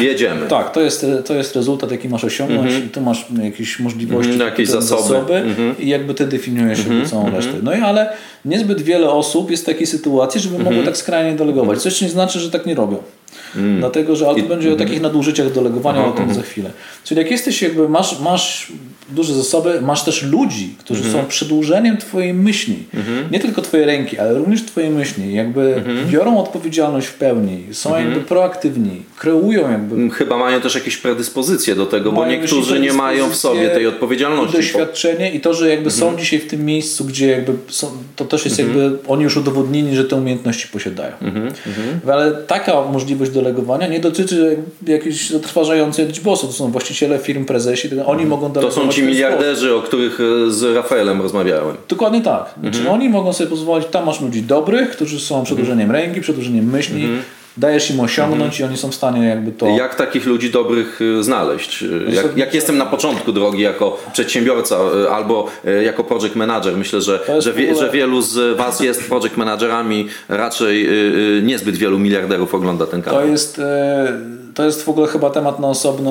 Jedziemy. 0.00 0.46
Tak, 0.46 0.72
to 0.72 0.80
jest, 0.80 1.06
to 1.24 1.34
jest 1.34 1.56
rezultat, 1.56 1.90
jaki 1.90 2.08
masz 2.08 2.24
osiągnąć 2.24 2.70
mm 2.70 2.82
-hmm. 2.82 2.86
i 2.86 2.88
tu 2.88 3.00
masz 3.00 3.26
jakieś 3.42 3.80
możliwości, 3.80 4.32
mm 4.32 4.46
jakieś 4.46 4.68
zasoby, 4.68 5.02
zasoby 5.02 5.34
mm 5.34 5.54
-hmm. 5.54 5.74
i 5.80 5.88
jakby 5.88 6.14
ty 6.14 6.26
definiujesz 6.26 6.86
mm 6.86 7.02
-hmm. 7.02 7.10
całą 7.10 7.30
resztę. 7.30 7.52
No 7.62 7.74
i 7.74 7.80
ale 7.80 8.12
niezbyt 8.44 8.82
wiele 8.82 9.10
osób 9.10 9.50
jest 9.50 9.62
w 9.62 9.66
takiej 9.66 9.86
sytuacji, 9.86 10.40
żeby 10.40 10.54
mogło 10.54 10.68
mhm. 10.72 10.86
tak 10.86 10.96
skrajnie 10.96 11.38
delegować. 11.38 11.82
Coś 11.82 12.02
nie 12.02 12.08
znaczy, 12.08 12.40
że 12.40 12.50
tak 12.50 12.66
nie 12.66 12.74
robią. 12.74 12.96
Mm. 13.56 13.78
Dlatego, 13.78 14.16
że 14.16 14.28
ale 14.28 14.42
to 14.42 14.48
będzie 14.48 14.72
o 14.72 14.76
takich 14.76 15.00
nadużyciach 15.00 15.52
delegowania, 15.52 16.06
o 16.06 16.12
tym 16.12 16.34
za 16.34 16.42
chwilę. 16.42 16.70
Czyli 17.04 17.20
jak 17.20 17.30
jesteś 17.30 17.62
jakby, 17.62 17.88
masz, 17.88 18.20
masz 18.20 18.72
duże 19.10 19.34
zasoby, 19.34 19.80
masz 19.80 20.04
też 20.04 20.22
ludzi, 20.22 20.74
którzy 20.78 21.00
mm 21.00 21.08
są 21.12 21.26
przedłużeniem 21.26 21.96
Twojej 21.96 22.34
myśli. 22.34 22.78
Mm. 22.94 23.30
Nie 23.30 23.40
tylko 23.40 23.62
Twojej 23.62 23.86
ręki, 23.86 24.18
ale 24.18 24.34
również 24.34 24.64
Twojej 24.64 24.90
myśli. 24.90 25.34
Jakby 25.34 25.82
biorą 26.10 26.38
odpowiedzialność 26.38 27.06
w 27.06 27.14
pełni, 27.14 27.64
są 27.72 27.90
mhm. 27.90 28.08
jakby 28.08 28.24
proaktywni, 28.24 29.02
kreują 29.18 29.70
jakby. 29.70 29.94
Mm, 29.94 30.10
chyba 30.10 30.36
mają 30.36 30.60
też 30.60 30.74
jakieś 30.74 30.96
predyspozycje 30.96 31.74
do 31.74 31.86
tego, 31.86 32.12
bo 32.12 32.26
niektórzy 32.26 32.80
nie 32.80 32.92
mają 32.92 33.30
w 33.30 33.36
sobie 33.36 33.68
tej 33.68 33.86
odpowiedzialności. 33.86 34.54
I 34.54 34.56
doświadczenie 34.56 35.32
i 35.32 35.40
to, 35.40 35.54
że 35.54 35.68
jakby 35.68 35.90
są 35.90 36.06
mhm. 36.06 36.24
dzisiaj 36.24 36.38
w 36.38 36.46
tym 36.46 36.64
miejscu, 36.64 37.04
gdzie 37.04 37.26
jakby 37.26 37.52
są, 37.68 37.90
to 38.16 38.24
też 38.24 38.44
jest 38.44 38.60
mhm. 38.60 38.78
jakby, 38.78 39.08
oni 39.08 39.22
już 39.24 39.36
udowodnili, 39.36 39.96
że 39.96 40.04
te 40.04 40.16
umiejętności 40.16 40.68
posiadają. 40.68 41.12
Ale 42.12 42.32
taka 42.32 42.82
możliwość 42.82 43.30
delegowania 43.30 43.86
nie 43.86 44.00
dotyczy 44.00 44.56
jakiejś 44.86 45.30
zatrważającej 45.30 46.06
liczby 46.06 46.30
osób. 46.30 46.50
To 46.50 46.56
są 46.56 46.70
właściciele 46.70 47.18
firm, 47.18 47.44
prezesi, 47.44 47.88
oni 48.06 48.26
mogą 48.26 48.52
delegować 48.52 48.94
ci 48.94 49.02
miliarderzy, 49.02 49.74
o 49.74 49.80
których 49.80 50.18
e, 50.20 50.50
z 50.50 50.76
Rafaelem 50.76 51.22
rozmawiałem. 51.22 51.76
Dokładnie 51.88 52.20
tak. 52.20 52.54
Znaczy, 52.60 52.78
mhm. 52.78 52.94
oni 52.94 53.08
mogą 53.08 53.32
sobie 53.32 53.50
pozwolić, 53.50 53.88
tam 53.88 54.06
masz 54.06 54.20
ludzi 54.20 54.42
dobrych, 54.42 54.90
którzy 54.90 55.20
są 55.20 55.44
przedłużeniem 55.44 55.90
mhm. 55.90 56.04
ręki, 56.04 56.20
przedłużeniem 56.20 56.70
myśli, 56.70 57.04
mhm. 57.04 57.22
Dajesz 57.58 57.90
im 57.90 58.00
osiągnąć 58.00 58.54
mhm. 58.54 58.60
i 58.60 58.64
oni 58.64 58.76
są 58.76 58.90
w 58.90 58.94
stanie 58.94 59.26
jakby 59.26 59.52
to... 59.52 59.66
Jak 59.66 59.94
takich 59.94 60.26
ludzi 60.26 60.50
dobrych 60.50 61.00
y, 61.00 61.22
znaleźć? 61.22 61.82
Y, 61.82 62.04
jak, 62.08 62.36
jak 62.36 62.54
jestem 62.54 62.78
na 62.78 62.86
początku 62.86 63.32
drogi 63.32 63.62
jako 63.62 63.98
przedsiębiorca 64.12 64.76
y, 65.04 65.10
albo 65.10 65.46
jako 65.84 66.04
project 66.04 66.36
manager, 66.36 66.76
myślę, 66.76 67.00
że, 67.00 67.20
że, 67.38 67.52
wie, 67.52 67.70
ogóle... 67.70 67.86
że 67.86 67.92
wielu 67.92 68.22
z 68.22 68.56
Was 68.56 68.80
jest 68.80 69.08
project 69.08 69.36
managerami, 69.36 70.08
raczej 70.28 70.88
niezbyt 71.42 71.76
wielu 71.76 71.98
miliarderów 71.98 72.54
ogląda 72.54 72.86
ten 72.86 73.02
kanał. 73.02 73.20
To 73.20 73.26
jest, 73.26 73.60
to 74.54 74.64
jest 74.64 74.84
w 74.84 74.88
ogóle 74.88 75.06
chyba 75.06 75.30
temat 75.30 75.60
na 75.60 75.68
osobne, 75.68 76.10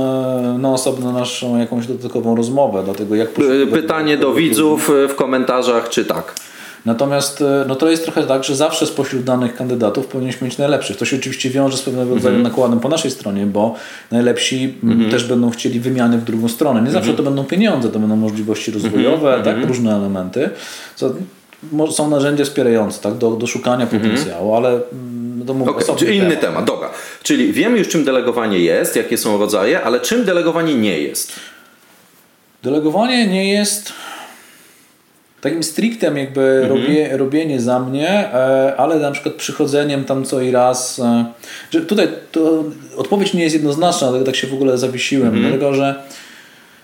na 0.60 0.72
osobną 0.72 1.14
naszą 1.14 1.58
jakąś 1.58 1.88
dodatkową 1.88 2.36
rozmowę, 2.36 2.82
dlatego 2.86 3.16
jak... 3.16 3.30
Pytanie 3.72 4.18
do 4.18 4.34
widzów 4.34 4.92
w 5.10 5.16
komentarzach, 5.16 5.90
czy 5.90 6.06
tak? 6.06 6.36
Natomiast 6.88 7.42
e, 7.42 7.66
no 7.68 7.76
to 7.76 7.90
jest 7.90 8.04
trochę 8.04 8.24
tak, 8.24 8.44
że 8.44 8.56
zawsze 8.56 8.86
spośród 8.88 9.24
danych 9.24 9.56
kandydatów 9.56 10.08
powinieneś 10.08 10.42
mieć 10.42 10.58
najlepszych. 10.58 10.98
To 10.98 11.06
się 11.06 11.18
oczywiście 11.18 11.50
wiąże 11.50 11.78
z 11.78 11.82
pewnego 11.82 12.16
rodzaju 12.16 12.36
mm 12.36 12.46
-hmm. 12.46 12.50
nakładem 12.50 12.80
po 12.80 12.90
naszej 12.90 13.12
stronie, 13.12 13.46
bo 13.46 13.76
najlepsi 14.12 14.76
mm 14.84 15.00
-hmm. 15.00 15.12
też 15.12 15.24
będą 15.24 15.50
chcieli 15.50 15.80
wymiany 15.80 16.18
w 16.18 16.24
drugą 16.24 16.48
stronę. 16.48 16.82
Nie 16.82 16.92
zawsze 16.92 17.12
-hmm. 17.12 17.18
to 17.18 17.24
będą 17.24 17.44
pieniądze, 17.44 17.90
to 17.90 18.00
będą 18.00 18.16
możliwości 18.16 18.72
rozwojowe, 18.72 19.28
mhm. 19.28 19.44
tak, 19.44 19.54
mhm. 19.54 19.68
różne 19.68 19.96
elementy. 19.96 20.50
Co, 20.96 21.14
są 21.92 22.10
narzędzia 22.10 22.44
wspierające 22.44 23.02
tak, 23.02 23.18
do, 23.18 23.32
do 23.32 23.48
szukania 23.48 23.84
mhm. 23.84 24.02
potencjału, 24.02 24.56
ale 24.56 24.80
to 25.48 25.54
mówię, 25.54 25.72
okay, 25.72 26.16
inny 26.16 26.38
temat, 26.38 26.66
dobra. 26.66 26.90
Czyli 27.24 27.54
wiemy 27.54 27.78
już 27.78 27.88
czym 27.88 28.06
delegowanie 28.06 28.60
jest, 28.60 28.96
jakie 28.96 29.18
są 29.18 29.38
rodzaje, 29.38 29.84
ale 29.84 30.00
czym 30.00 30.26
delegowanie 30.26 30.76
nie 30.76 31.00
jest? 31.00 31.32
Delegowanie 32.64 33.28
nie 33.28 33.54
jest 33.54 33.94
takim 35.42 35.64
strictem 35.64 36.18
jakby 36.18 36.42
mhm. 36.42 36.70
robie, 36.70 37.18
robienie 37.18 37.62
za 37.62 37.80
mnie, 37.80 38.10
e, 38.10 38.76
ale 38.78 39.00
na 39.00 39.12
przykład 39.12 39.36
przychodzeniem 39.36 40.04
tam 40.04 40.26
co 40.26 40.42
i 40.42 40.52
raz, 40.52 41.00
e, 41.00 41.26
że 41.72 41.82
tutaj 41.82 42.08
to 42.32 42.64
odpowiedź 42.98 43.34
nie 43.34 43.44
jest 43.44 43.56
jednoznaczna, 43.56 44.08
dlatego 44.08 44.26
tak 44.26 44.36
się 44.36 44.48
w 44.48 44.54
ogóle 44.54 44.78
zawiesiłem, 44.78 45.28
mhm. 45.28 45.44
dlatego 45.44 45.74
że 45.74 45.96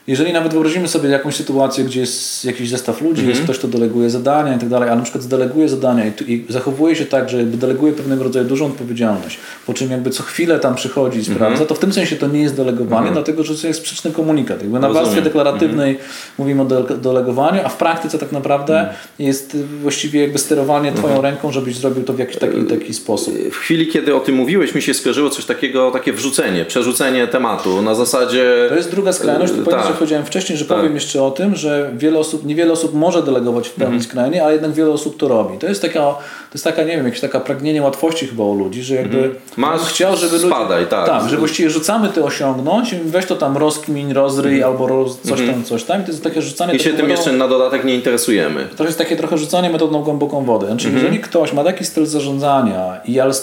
jeżeli 0.08 0.34
nawet 0.34 0.52
wyobrazimy 0.52 0.88
sobie 0.88 1.10
jakąś 1.10 1.36
sytuację, 1.36 1.84
gdzie 1.84 2.00
jest 2.00 2.46
jakiś 2.46 2.70
zestaw 2.70 3.02
ludzi, 3.02 3.22
mm 3.22 3.26
-hmm. 3.26 3.30
jest 3.30 3.44
ktoś, 3.44 3.58
kto 3.58 3.68
deleguje 3.68 4.10
zadania 4.10 4.56
i 4.56 4.60
tak 4.60 4.70
dalej, 4.70 4.90
ale 4.90 4.98
na 4.98 5.04
przykład 5.04 5.24
zdeleguje 5.24 5.70
zadania 5.70 6.06
i, 6.06 6.34
i, 6.34 6.46
zachowuje 6.50 6.96
się 6.96 7.06
tak, 7.06 7.30
że 7.30 7.38
jakby 7.38 7.58
deleguje 7.58 7.94
pewnego 7.94 8.24
rodzaju 8.24 8.46
dużą 8.46 8.66
odpowiedzialność, 8.66 9.40
po 9.68 9.74
czym 9.74 9.92
jakby 9.92 10.10
co 10.10 10.24
chwilę 10.24 10.60
tam 10.60 10.76
przychodzi 10.76 11.18
i 11.18 11.20
mhm. 11.20 11.38
sprawdza, 11.38 11.56
mm 11.56 11.66
-hmm. 11.66 11.70
to 11.70 11.76
w 11.76 11.80
tym 11.80 11.94
sensie 11.94 12.16
to 12.16 12.28
nie 12.28 12.42
jest 12.42 12.56
delegowanie, 12.56 13.02
mm 13.02 13.12
-hmm. 13.12 13.14
dlatego 13.14 13.44
że 13.44 13.56
to 13.56 13.68
jest 13.68 13.80
sprzeczny 13.80 14.12
komunikat. 14.12 14.62
Jakby 14.62 14.80
na 14.80 14.90
warstwie 14.90 15.22
deklaratywnej 15.22 15.92
mhm. 15.92 16.10
mówimy 16.38 16.62
o 16.62 16.66
delegowaniu, 16.98 17.62
a 17.66 17.70
w 17.70 17.78
praktyce 17.78 18.20
tak 18.20 18.32
naprawdę 18.32 18.80
mhm. 18.80 18.98
jest 19.20 19.58
właściwie 19.82 20.22
jakby 20.22 20.40
sterowanie 20.40 20.92
twoją 20.92 21.22
ręką, 21.22 21.52
żebyś 21.52 21.76
zrobił 21.76 22.04
to 22.04 22.14
w 22.14 22.20
jakiś 22.20 22.38
taki, 22.38 22.64
taki 22.64 22.94
sposób. 22.94 23.34
W 23.52 23.56
chwili, 23.56 23.88
kiedy 23.88 24.16
o 24.16 24.20
tym 24.20 24.36
mówiłeś, 24.36 24.76
mi 24.76 24.82
się 24.82 24.94
skojarzyło 24.94 25.30
coś 25.30 25.46
takiego, 25.46 25.92
takie 25.92 26.14
wrzucenie, 26.14 26.66
przerzucenie 26.66 27.28
tematu 27.28 27.82
na 27.82 27.96
zasadzie... 27.96 28.66
To 28.70 28.76
jest 28.76 28.92
druga 28.92 29.14
skrajność, 29.14 29.54
tu 29.54 29.64
tak 29.64 29.93
powiedziałem 29.94 30.26
wcześniej, 30.26 30.58
że 30.58 30.66
tak. 30.66 30.78
powiem 30.78 30.96
jeszcze 30.96 31.24
o 31.24 31.32
tym, 31.32 31.56
że 31.56 31.92
wiele 31.94 32.20
osób, 32.20 32.46
niewiele 32.46 32.74
osób 32.74 32.94
może 32.94 33.24
delegować 33.24 33.68
w 33.68 33.74
pełni 33.74 33.96
mhm. 33.96 34.04
skrajnie, 34.04 34.44
ale 34.44 34.54
jednak 34.54 34.72
wiele 34.72 34.92
osób 34.92 35.18
to 35.18 35.28
robi. 35.28 35.58
To 35.58 35.68
jest 35.68 35.82
taka, 35.82 36.00
to 36.00 36.54
jest 36.54 36.64
taka, 36.64 36.84
nie 36.84 36.96
wiem, 36.98 37.06
jakieś 37.06 37.22
taka 37.22 37.40
pragnienie 37.40 37.82
łatwości 37.82 38.28
chyba 38.28 38.44
u 38.44 38.56
ludzi, 38.56 38.84
że 38.84 38.96
jakby 38.96 39.18
mhm. 39.18 39.36
Masz, 39.58 39.82
chciał, 39.82 40.16
żeby 40.16 40.40
spadaj, 40.40 40.80
ludzie, 40.80 40.90
tak. 40.90 41.08
tak. 41.08 41.30
że 41.30 41.38
właściwie 41.38 41.70
rzucamy 41.70 42.10
to 42.10 42.26
osiągnąć, 42.26 42.96
weź 42.96 43.26
to 43.26 43.36
tam 43.36 43.58
rozkmin, 43.58 44.12
rozryj 44.12 44.56
mhm. 44.56 44.72
albo 44.72 44.88
roz, 44.88 45.20
coś 45.22 45.40
tam, 45.40 45.50
mhm. 45.50 45.64
coś 45.64 45.84
tam. 45.84 46.02
I 46.02 46.04
to 46.04 46.12
jest 46.12 46.24
takie 46.24 46.42
rzucanie... 46.42 46.76
I 46.76 46.80
się 46.80 46.94
tym 46.94 47.10
jeszcze 47.10 47.32
na 47.32 47.48
dodatek 47.48 47.84
nie 47.84 47.96
interesujemy. 47.96 48.68
To 48.78 48.84
jest 48.84 48.98
takie 48.98 49.16
trochę 49.16 49.38
rzucanie 49.38 49.70
metodą 49.70 50.04
głęboką 50.04 50.46
wodę. 50.46 50.68
Znaczy, 50.68 50.92
jeżeli 50.94 51.20
ktoś 51.20 51.54
ma 51.54 51.64
taki 51.64 51.86
styl 51.86 52.06
zarządzania 52.06 53.02
i 53.06 53.20
ale 53.20 53.34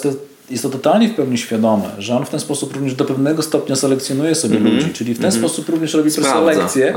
jest 0.51 0.63
to 0.63 0.69
totalnie 0.69 1.09
w 1.09 1.15
pełni 1.15 1.37
świadome, 1.37 1.89
że 1.97 2.15
on 2.15 2.25
w 2.25 2.29
ten 2.29 2.39
sposób 2.39 2.73
również 2.73 2.95
do 2.95 3.05
pewnego 3.05 3.41
stopnia 3.41 3.75
selekcjonuje 3.75 4.35
sobie 4.35 4.57
mm 4.57 4.71
-hmm. 4.71 4.75
ludzi, 4.75 4.93
czyli 4.93 5.13
w 5.13 5.17
ten 5.17 5.25
mm 5.25 5.37
-hmm. 5.37 5.39
sposób 5.39 5.69
również 5.69 5.93
robi 5.93 6.11
selekcję, 6.11 6.93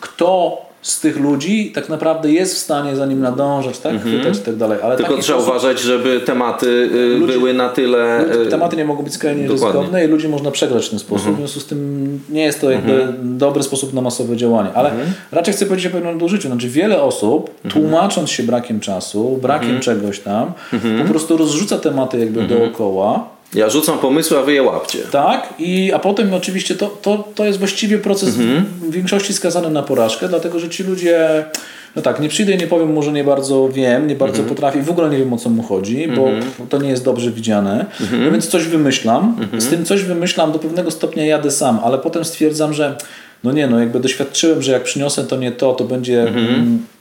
kto 0.00 0.69
z 0.82 1.00
tych 1.00 1.20
ludzi 1.20 1.72
tak 1.74 1.88
naprawdę 1.88 2.32
jest 2.32 2.54
w 2.54 2.58
stanie 2.58 2.96
za 2.96 3.06
nim 3.06 3.20
nadążać, 3.20 3.78
tak? 3.78 3.92
Mhm. 3.92 4.14
chwytać 4.14 4.38
i 4.38 4.40
tak 4.40 4.56
dalej. 4.56 4.78
Ale 4.82 4.96
Tylko 4.96 5.18
trzeba 5.18 5.38
sposób, 5.38 5.56
uważać, 5.56 5.80
żeby 5.80 6.20
tematy 6.20 6.66
y, 6.66 7.18
ludzi, 7.18 7.32
były 7.32 7.54
na 7.54 7.68
tyle... 7.68 8.24
Y, 8.42 8.46
tematy 8.46 8.76
nie 8.76 8.84
mogą 8.84 9.02
być 9.02 9.14
skrajnie 9.14 9.48
ryzykowne 9.48 10.04
i 10.04 10.08
ludzi 10.08 10.28
można 10.28 10.50
przegrać 10.50 10.86
w 10.86 10.90
ten 10.90 10.98
sposób. 10.98 11.28
Mhm. 11.28 11.34
W 11.34 11.38
związku 11.38 11.60
z 11.60 11.66
tym 11.66 12.20
nie 12.28 12.42
jest 12.42 12.60
to 12.60 12.70
jakby 12.70 12.92
mhm. 12.92 13.38
dobry 13.38 13.62
sposób 13.62 13.94
na 13.94 14.00
masowe 14.00 14.36
działanie. 14.36 14.70
Ale 14.74 14.90
mhm. 14.90 15.12
raczej 15.32 15.54
chcę 15.54 15.66
powiedzieć 15.66 15.86
o 15.86 15.90
pewnym 15.90 16.12
nadużyciu. 16.12 16.48
Znaczy 16.48 16.68
wiele 16.68 17.02
osób 17.02 17.50
mhm. 17.64 17.72
tłumacząc 17.72 18.30
się 18.30 18.42
brakiem 18.42 18.80
czasu, 18.80 19.38
brakiem 19.42 19.76
mhm. 19.76 19.82
czegoś 19.82 20.20
tam, 20.20 20.52
po 21.02 21.08
prostu 21.08 21.36
rozrzuca 21.36 21.78
tematy 21.78 22.18
jakby 22.18 22.42
dookoła 22.42 23.39
ja 23.54 23.70
rzucam 23.70 23.98
pomysły, 23.98 24.38
a 24.38 24.42
wy 24.42 24.52
je 24.52 24.62
łapcie. 24.62 24.98
Tak, 25.10 25.54
i, 25.58 25.92
a 25.92 25.98
potem 25.98 26.34
oczywiście 26.34 26.74
to, 26.74 26.86
to, 26.86 27.28
to 27.34 27.44
jest 27.44 27.58
właściwie 27.58 27.98
proces 27.98 28.28
mhm. 28.28 28.64
w 28.64 28.90
większości 28.90 29.34
skazany 29.34 29.70
na 29.70 29.82
porażkę, 29.82 30.28
dlatego 30.28 30.58
że 30.58 30.68
ci 30.68 30.82
ludzie, 30.82 31.44
no 31.96 32.02
tak, 32.02 32.20
nie 32.20 32.28
przyjdę 32.28 32.52
i 32.52 32.58
nie 32.58 32.66
powiem 32.66 32.92
mu, 32.92 33.02
że 33.02 33.12
nie 33.12 33.24
bardzo 33.24 33.68
wiem, 33.68 34.06
nie 34.06 34.16
bardzo 34.16 34.38
mhm. 34.38 34.54
potrafię, 34.54 34.82
w 34.82 34.90
ogóle 34.90 35.10
nie 35.10 35.18
wiem 35.18 35.32
o 35.32 35.36
co 35.36 35.50
mu 35.50 35.62
chodzi, 35.62 36.08
bo 36.16 36.28
mhm. 36.28 36.68
to 36.68 36.78
nie 36.78 36.90
jest 36.90 37.04
dobrze 37.04 37.30
widziane, 37.30 37.86
no 38.24 38.30
więc 38.30 38.46
coś 38.46 38.64
wymyślam, 38.64 39.36
z 39.58 39.68
tym 39.68 39.84
coś 39.84 40.02
wymyślam, 40.02 40.52
do 40.52 40.58
pewnego 40.58 40.90
stopnia 40.90 41.26
jadę 41.26 41.50
sam, 41.50 41.80
ale 41.84 41.98
potem 41.98 42.24
stwierdzam, 42.24 42.74
że 42.74 42.96
no 43.44 43.52
nie, 43.52 43.66
no 43.66 43.80
jakby 43.80 44.00
doświadczyłem, 44.00 44.62
że 44.62 44.72
jak 44.72 44.82
przyniosę 44.82 45.24
to 45.24 45.36
nie 45.36 45.52
to, 45.52 45.72
to 45.72 45.84
będzie 45.84 46.22
mm, 46.22 46.82
Y, 46.84 46.99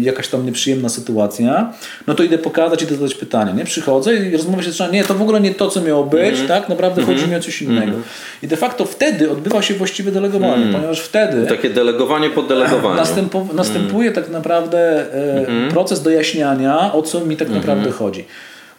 jakaś 0.00 0.28
tam 0.28 0.46
nieprzyjemna 0.46 0.88
sytuacja, 0.88 1.72
no 2.06 2.14
to 2.14 2.22
idę 2.22 2.38
pokazać, 2.38 2.82
idę 2.82 2.94
zadać 2.94 3.14
pytanie. 3.14 3.52
Nie? 3.52 3.64
Przychodzę 3.64 4.16
i 4.16 4.36
rozmowa 4.36 4.62
się 4.62 4.70
zaczyna, 4.70 4.88
nie, 4.90 5.04
to 5.04 5.14
w 5.14 5.22
ogóle 5.22 5.40
nie 5.40 5.54
to, 5.54 5.68
co 5.68 5.80
miało 5.80 6.04
być, 6.04 6.34
mm 6.34 6.48
tak? 6.48 6.68
Naprawdę 6.68 7.02
mm 7.02 7.14
chodzi 7.14 7.30
mi 7.30 7.36
o 7.36 7.40
coś 7.40 7.62
innego. 7.62 7.92
Mm. 7.92 8.02
I 8.42 8.48
de 8.48 8.56
facto 8.56 8.84
wtedy 8.84 9.30
odbywa 9.30 9.62
się 9.62 9.74
właściwe 9.74 10.12
delegowanie, 10.12 10.62
mm. 10.62 10.74
ponieważ 10.74 11.00
wtedy... 11.00 11.46
Takie 11.46 11.70
delegowanie 11.70 12.30
pod 12.30 12.48
delegowanie. 12.48 12.96
Następu, 12.96 13.48
następuje 13.52 14.12
tak 14.12 14.28
naprawdę 14.28 14.78
e, 15.14 15.38
mhm. 15.38 15.70
proces 15.70 16.02
dojaśniania, 16.02 16.92
o 16.92 17.02
co 17.02 17.20
mi 17.20 17.36
tak 17.36 17.48
mhm. 17.48 17.66
naprawdę 17.66 17.90
chodzi. 17.90 18.24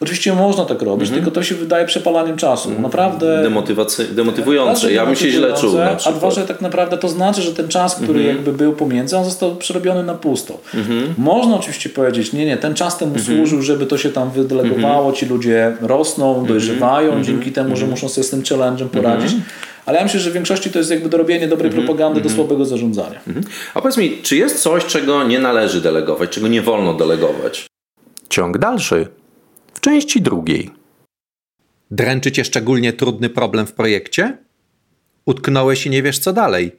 Oczywiście 0.02 0.34
można 0.34 0.64
tak 0.64 0.82
robić, 0.82 1.08
mhm. 1.08 1.14
tylko 1.14 1.30
to 1.34 1.42
się 1.42 1.54
wydaje 1.54 1.86
przepalaniem 1.86 2.36
czasu. 2.36 2.68
Mhm. 2.68 2.82
Naprawdę. 2.82 3.42
demotywujące. 4.14 4.92
Ja 4.92 5.06
bym 5.06 5.16
się 5.16 5.30
źle 5.30 5.52
czuł. 5.52 5.78
A 6.06 6.12
dwa, 6.12 6.30
że 6.30 6.46
tak 6.46 6.60
naprawdę 6.60 6.98
to 6.98 7.08
znaczy, 7.08 7.42
że 7.42 7.54
ten 7.54 7.68
czas, 7.68 7.94
który 7.94 8.18
mhm. 8.20 8.36
jakby 8.36 8.52
był 8.52 8.72
pomiędzy, 8.72 9.16
on 9.16 9.24
został 9.24 9.56
przerobiony 9.56 10.02
na 10.02 10.14
pusto. 10.14 10.58
Mhm. 10.74 11.14
Można 11.18 11.56
oczywiście 11.56 11.90
powiedzieć, 11.90 12.32
nie, 12.32 12.46
nie, 12.46 12.56
ten 12.56 12.74
czas 12.74 12.98
temu 12.98 13.14
mhm. 13.14 13.36
służył, 13.38 13.62
żeby 13.62 13.86
to 13.86 13.98
się 13.98 14.10
tam 14.10 14.30
wydelegowało, 14.30 15.12
ci 15.12 15.26
ludzie 15.26 15.76
rosną, 15.80 16.46
dojrzewają 16.46 17.24
dzięki 17.24 17.52
temu, 17.52 17.76
że 17.76 17.86
muszą 17.86 18.08
sobie 18.08 18.24
z 18.24 18.30
tym 18.30 18.42
challenge'em 18.42 18.88
poradzić. 18.88 19.32
Ale 19.86 19.98
ja 19.98 20.04
myślę, 20.04 20.20
że 20.20 20.30
w 20.30 20.32
większości 20.32 20.70
to 20.70 20.78
jest 20.78 20.90
jakby 20.90 21.08
dorobienie 21.08 21.48
dobrej 21.48 21.70
propagandy 21.70 22.20
do 22.20 22.30
słabego 22.30 22.64
zarządzania. 22.64 23.20
A 23.74 23.80
powiedz 23.80 23.96
mi, 23.96 24.18
czy 24.22 24.36
jest 24.36 24.62
coś, 24.62 24.84
czego 24.86 25.24
nie 25.24 25.38
należy 25.38 25.80
delegować, 25.80 26.30
czego 26.30 26.48
nie 26.48 26.62
wolno 26.62 26.94
delegować? 26.94 27.66
Ciąg 28.28 28.58
dalszy 28.58 29.21
części 29.82 30.22
drugiej. 30.22 30.70
Dręczy 31.90 32.32
cię 32.32 32.44
szczególnie 32.44 32.92
trudny 32.92 33.30
problem 33.30 33.66
w 33.66 33.72
projekcie? 33.72 34.38
Utknąłeś 35.26 35.86
i 35.86 35.90
nie 35.90 36.02
wiesz 36.02 36.18
co 36.18 36.32
dalej? 36.32 36.78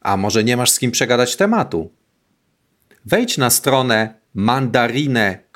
A 0.00 0.16
może 0.16 0.44
nie 0.44 0.56
masz 0.56 0.70
z 0.70 0.78
kim 0.78 0.90
przegadać 0.90 1.36
tematu? 1.36 1.90
Wejdź 3.04 3.38
na 3.38 3.50
stronę 3.50 4.14
mandarine.co 4.34 5.48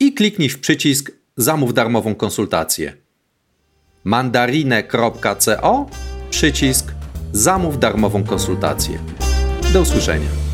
i 0.00 0.14
kliknij 0.14 0.48
w 0.48 0.60
przycisk 0.60 1.12
Zamów 1.36 1.74
darmową 1.74 2.14
konsultację. 2.14 2.96
mandarine.co 4.04 5.86
przycisk 6.30 6.92
Zamów 7.32 7.78
darmową 7.78 8.24
konsultację. 8.24 8.98
Do 9.72 9.80
usłyszenia. 9.80 10.47